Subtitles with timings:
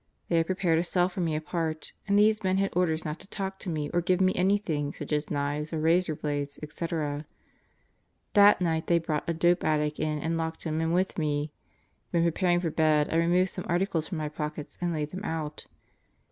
[0.29, 3.27] They had prepared a cell for me apart, and these men had orders not to
[3.27, 7.27] talk to me or give me anything such as knives or razor blades, etc.
[8.33, 11.51] That night they brought a dope addict in and locked him in with me.
[12.09, 15.67] When preparing for bed I removed some articles from my pockets and laid them out.